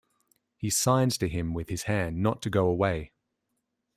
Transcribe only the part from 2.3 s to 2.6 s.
to